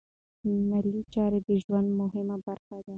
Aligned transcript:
مالي 0.69 1.01
چارې 1.13 1.39
د 1.47 1.49
ژوند 1.63 1.89
مهمه 2.01 2.35
برخه 2.47 2.75
ده. 2.85 2.89